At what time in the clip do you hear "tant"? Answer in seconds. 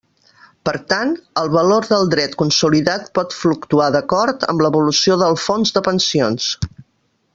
0.93-1.11